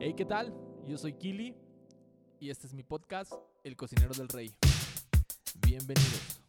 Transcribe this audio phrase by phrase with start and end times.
[0.00, 0.54] Hey, ¿qué tal?
[0.86, 1.56] Yo soy Kili
[2.38, 3.32] y este es mi podcast,
[3.64, 4.52] El Cocinero del Rey.
[5.66, 6.40] Bienvenidos.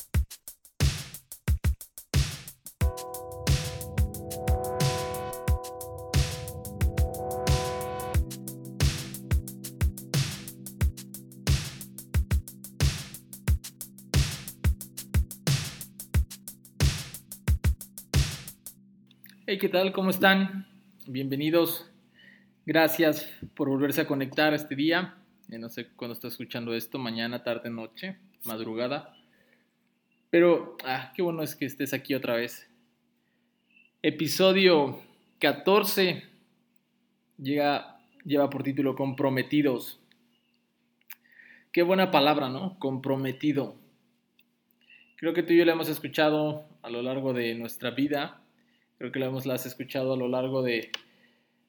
[19.48, 19.92] Hey, ¿qué tal?
[19.92, 20.68] ¿Cómo están?
[21.08, 21.90] Bienvenidos.
[22.70, 25.16] Gracias por volverse a conectar este día.
[25.50, 29.18] Eh, no sé cuándo está escuchando esto, mañana, tarde, noche, madrugada.
[30.30, 32.70] Pero, ah, qué bueno es que estés aquí otra vez.
[34.04, 35.02] Episodio
[35.40, 36.22] 14
[37.40, 40.00] llega, lleva por título Comprometidos.
[41.72, 42.78] Qué buena palabra, ¿no?
[42.78, 43.78] Comprometido.
[45.16, 48.44] Creo que tú y yo la hemos escuchado a lo largo de nuestra vida.
[49.00, 50.92] Creo que la hemos escuchado a lo largo de,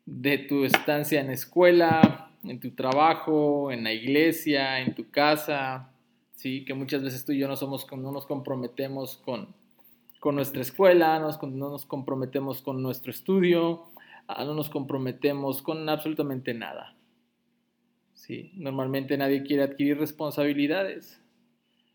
[0.06, 5.92] de tu estancia en escuela, en tu trabajo, en la iglesia, en tu casa,
[6.34, 6.64] ¿sí?
[6.64, 9.54] que muchas veces tú y yo no, somos, no nos comprometemos con,
[10.20, 13.90] con nuestra escuela, no nos comprometemos con nuestro estudio,
[14.26, 16.94] ah, no nos comprometemos con absolutamente nada.
[18.14, 18.52] ¿sí?
[18.54, 21.20] Normalmente nadie quiere adquirir responsabilidades.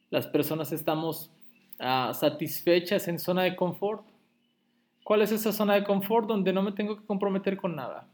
[0.09, 1.31] Las personas estamos
[1.79, 4.05] uh, satisfechas en zona de confort.
[5.05, 8.09] ¿Cuál es esa zona de confort donde no me tengo que comprometer con nada?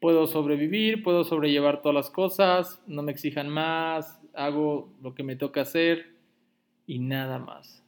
[0.00, 5.34] Puedo sobrevivir, puedo sobrellevar todas las cosas, no me exijan más, hago lo que me
[5.34, 6.14] toca hacer
[6.86, 7.82] y nada más.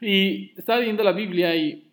[0.00, 1.90] Y estaba leyendo la Biblia y,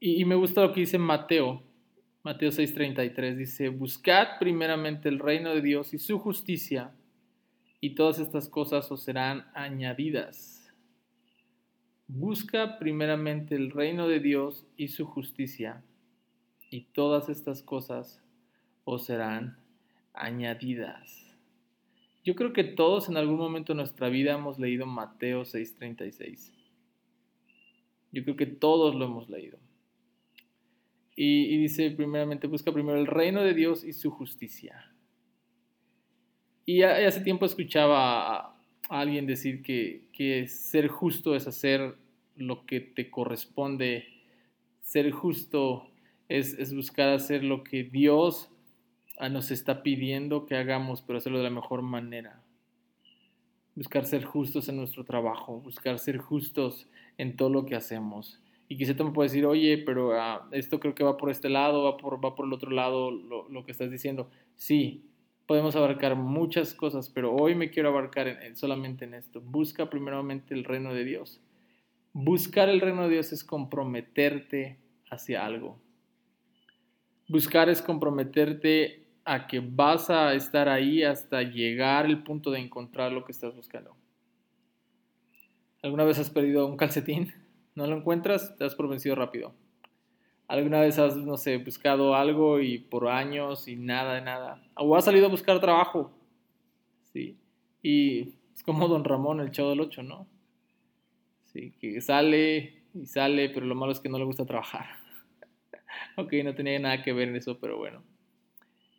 [0.00, 1.62] y, y me gusta lo que dice Mateo.
[2.24, 6.90] Mateo 6:33 dice, buscad primeramente el reino de Dios y su justicia,
[7.80, 10.59] y todas estas cosas os serán añadidas.
[12.12, 15.84] Busca primeramente el reino de Dios y su justicia,
[16.68, 18.20] y todas estas cosas
[18.84, 19.58] os serán
[20.12, 21.36] añadidas.
[22.24, 26.52] Yo creo que todos en algún momento de nuestra vida hemos leído Mateo 6:36.
[28.10, 29.60] Yo creo que todos lo hemos leído.
[31.14, 34.92] Y, y, dice primeramente, busca primero el reino de Dios y su justicia.
[36.66, 38.59] Y hace tiempo escuchaba
[38.90, 41.96] alguien decir que, que ser justo es hacer
[42.36, 44.04] lo que te corresponde.
[44.82, 45.88] Ser justo
[46.28, 48.50] es, es, buscar hacer lo que Dios
[49.30, 52.42] nos está pidiendo que hagamos, pero hacerlo de la mejor manera.
[53.76, 58.40] Buscar ser justos en nuestro trabajo, buscar ser justos en todo lo que hacemos.
[58.68, 61.48] Y quizá tú me puedes decir, oye, pero uh, esto creo que va por este
[61.48, 64.30] lado, va por, va por el otro lado, lo, lo que estás diciendo.
[64.54, 65.09] Sí,
[65.50, 69.40] podemos abarcar muchas cosas, pero hoy me quiero abarcar en, en, solamente en esto.
[69.40, 71.40] Busca primeramente el reino de Dios.
[72.12, 74.78] Buscar el reino de Dios es comprometerte
[75.10, 75.76] hacia algo.
[77.26, 83.10] Buscar es comprometerte a que vas a estar ahí hasta llegar al punto de encontrar
[83.10, 83.96] lo que estás buscando.
[85.82, 87.34] ¿Alguna vez has perdido un calcetín?
[87.74, 88.56] ¿No lo encuentras?
[88.56, 89.52] Te has por vencido rápido.
[90.50, 94.60] ¿Alguna vez has, no sé, buscado algo y por años y nada de nada?
[94.74, 96.10] O has salido a buscar trabajo.
[97.12, 97.38] Sí.
[97.84, 100.26] Y es como Don Ramón, el chavo del 8, ¿no?
[101.44, 104.86] Sí, que sale y sale, pero lo malo es que no le gusta trabajar.
[106.16, 108.02] ok, no tenía nada que ver en eso, pero bueno.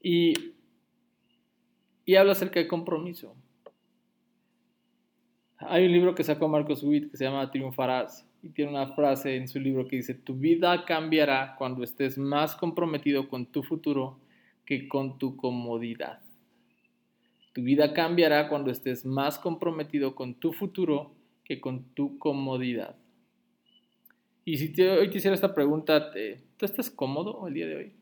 [0.01, 0.53] Y,
[2.05, 3.35] y habla acerca de compromiso.
[5.57, 9.35] Hay un libro que sacó Marcos Witt que se llama Triunfarás y tiene una frase
[9.35, 14.19] en su libro que dice, tu vida cambiará cuando estés más comprometido con tu futuro
[14.65, 16.21] que con tu comodidad.
[17.53, 21.13] Tu vida cambiará cuando estés más comprometido con tu futuro
[21.43, 22.95] que con tu comodidad.
[24.45, 26.11] Y si te, hoy te hiciera esta pregunta,
[26.57, 27.93] ¿tú estás cómodo el día de hoy?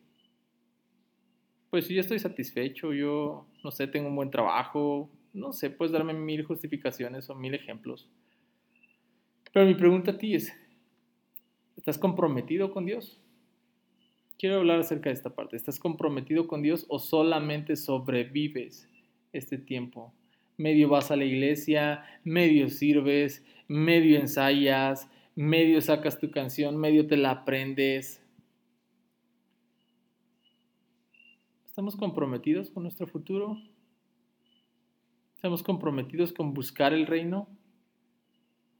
[1.68, 6.14] Pues yo estoy satisfecho, yo, no sé, tengo un buen trabajo, no sé, puedes darme
[6.14, 8.08] mil justificaciones o mil ejemplos.
[9.52, 10.52] Pero mi pregunta a ti es,
[11.76, 13.20] ¿estás comprometido con Dios?
[14.38, 15.56] Quiero hablar acerca de esta parte.
[15.56, 18.88] ¿Estás comprometido con Dios o solamente sobrevives
[19.32, 20.14] este tiempo?
[20.56, 27.16] Medio vas a la iglesia, medio sirves, medio ensayas, medio sacas tu canción, medio te
[27.16, 28.24] la aprendes.
[31.66, 33.60] ¿Estamos comprometidos con nuestro futuro?
[35.34, 37.48] ¿Estamos comprometidos con buscar el reino?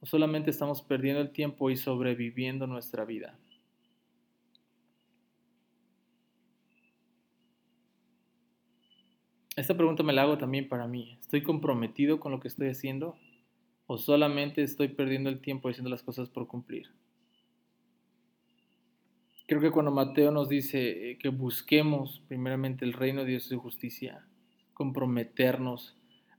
[0.01, 3.37] ¿O solamente estamos perdiendo el tiempo y sobreviviendo nuestra vida?
[9.55, 11.17] Esta pregunta me la hago también para mí.
[11.19, 13.15] ¿Estoy comprometido con lo que estoy haciendo?
[13.85, 16.87] ¿O solamente estoy perdiendo el tiempo haciendo las cosas por cumplir?
[19.45, 23.59] Creo que cuando Mateo nos dice que busquemos primeramente el reino de Dios y su
[23.59, 24.25] justicia,
[24.73, 25.95] comprometernos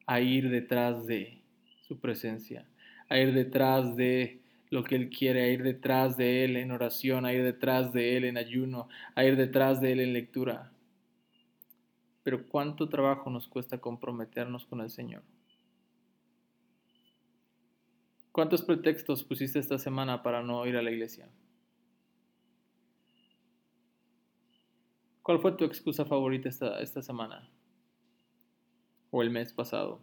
[0.07, 1.43] a ir detrás de
[1.87, 2.67] su presencia,
[3.09, 7.27] a ir detrás de lo que Él quiere, a ir detrás de Él en oración,
[7.27, 10.73] a ir detrás de Él en ayuno, a ir detrás de Él en lectura.
[12.23, 15.23] Pero ¿cuánto trabajo nos cuesta comprometernos con el Señor?
[18.33, 21.29] ¿Cuántos pretextos pusiste esta semana para no ir a la iglesia?
[25.23, 27.49] ¿Cuál fue tu excusa favorita esta, esta semana?
[29.11, 30.01] ¿O el mes pasado?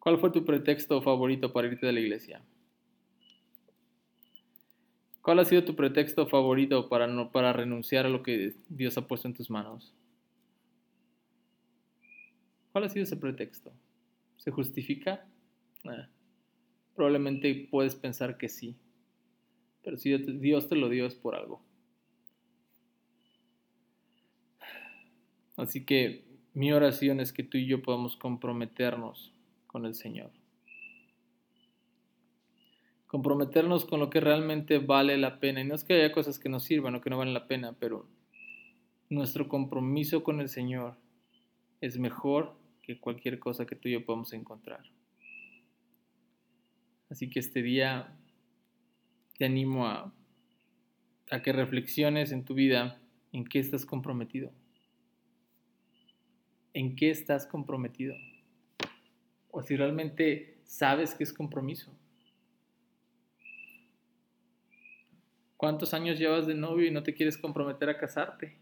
[0.00, 2.42] ¿Cuál fue tu pretexto favorito para irte de la iglesia?
[5.20, 9.06] ¿Cuál ha sido tu pretexto favorito para, no, para renunciar a lo que Dios ha
[9.06, 9.94] puesto en tus manos?
[12.72, 13.72] ¿Cuál ha sido ese pretexto?
[14.38, 15.26] ¿Se justifica?
[16.94, 18.76] probablemente puedes pensar que sí,
[19.82, 21.62] pero si Dios te lo dio es por algo.
[25.56, 29.32] Así que mi oración es que tú y yo podamos comprometernos
[29.70, 30.32] con el Señor.
[33.06, 35.60] Comprometernos con lo que realmente vale la pena.
[35.60, 37.76] Y no es que haya cosas que nos sirvan o que no valen la pena,
[37.78, 38.08] pero
[39.10, 40.96] nuestro compromiso con el Señor
[41.80, 44.82] es mejor que cualquier cosa que tú y yo podamos encontrar.
[47.08, 48.16] Así que este día
[49.38, 50.12] te animo a,
[51.30, 53.00] a que reflexiones en tu vida
[53.32, 54.50] en qué estás comprometido.
[56.72, 58.16] ¿En qué estás comprometido?
[59.50, 61.92] O si realmente sabes que es compromiso.
[65.56, 68.56] ¿Cuántos años llevas de novio y no te quieres comprometer a casarte?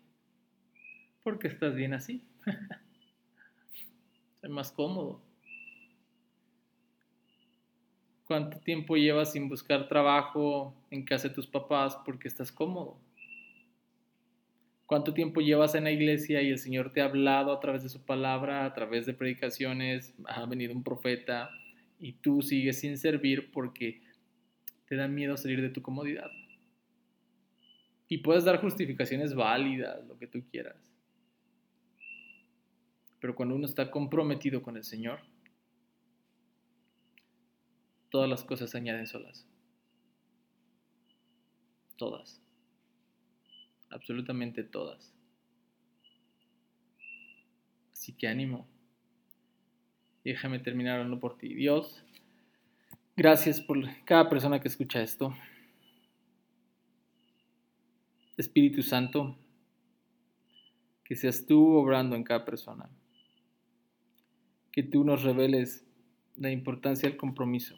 [1.23, 2.25] Porque estás bien así.
[4.43, 5.23] es más cómodo.
[8.25, 12.99] ¿Cuánto tiempo llevas sin buscar trabajo en casa de tus papás porque estás cómodo?
[14.88, 17.90] ¿Cuánto tiempo llevas en la iglesia y el Señor te ha hablado a través de
[17.90, 21.50] su palabra, a través de predicaciones, ha venido un profeta
[21.99, 24.00] y tú sigues sin servir porque
[24.87, 26.31] te da miedo salir de tu comodidad?
[28.08, 30.90] Y puedes dar justificaciones válidas, lo que tú quieras.
[33.20, 35.20] Pero cuando uno está comprometido con el Señor,
[38.08, 39.46] todas las cosas se añaden solas.
[41.99, 42.40] Todas.
[43.98, 45.12] Absolutamente todas.
[47.92, 48.68] Así que ánimo.
[50.24, 51.52] Déjame terminar hablando por ti.
[51.52, 52.04] Dios,
[53.16, 55.34] gracias por cada persona que escucha esto.
[58.36, 59.36] Espíritu Santo,
[61.02, 62.88] que seas tú obrando en cada persona.
[64.70, 65.84] Que tú nos reveles
[66.36, 67.76] la importancia del compromiso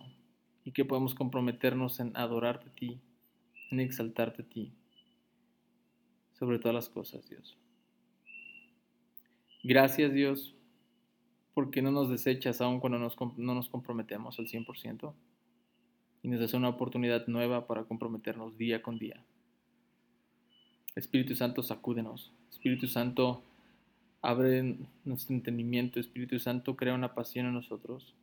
[0.64, 3.00] y que podamos comprometernos en adorarte a ti,
[3.70, 4.74] en exaltarte a ti,
[6.40, 7.56] sobre todas las cosas, Dios.
[9.62, 10.56] Gracias, Dios,
[11.54, 15.12] porque no nos desechas aun cuando no nos comprometemos al 100%
[16.22, 19.22] y nos das una oportunidad nueva para comprometernos día con día.
[20.96, 22.32] Espíritu Santo, sacúdenos.
[22.50, 23.42] Espíritu Santo,
[24.22, 26.00] abre nuestro entendimiento.
[26.00, 28.14] Espíritu Santo, crea una pasión en nosotros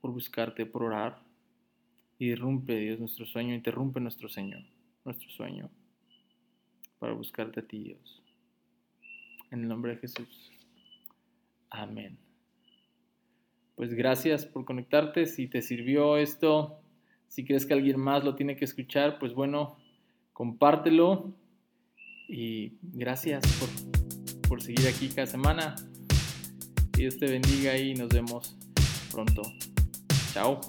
[0.00, 1.20] por buscarte, por orar.
[2.18, 4.64] Y irrumpe, Dios, nuestro sueño, interrumpe nuestro sueño,
[5.04, 5.70] nuestro sueño,
[7.02, 8.22] para buscarte a ti, Dios.
[9.50, 10.52] En el nombre de Jesús.
[11.68, 12.16] Amén.
[13.74, 15.26] Pues gracias por conectarte.
[15.26, 16.80] Si te sirvió esto,
[17.26, 19.78] si crees que alguien más lo tiene que escuchar, pues bueno,
[20.32, 21.34] compártelo.
[22.28, 25.74] Y gracias por, por seguir aquí cada semana.
[26.92, 28.56] Dios te bendiga y nos vemos
[29.10, 29.42] pronto.
[30.32, 30.60] Chao.